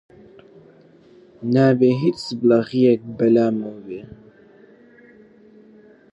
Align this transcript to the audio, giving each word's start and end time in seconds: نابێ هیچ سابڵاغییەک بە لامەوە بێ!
نابێ 1.53 1.91
هیچ 2.03 2.17
سابڵاغییەک 2.27 3.01
بە 3.17 3.27
لامەوە 3.35 3.79
بێ! 3.87 4.01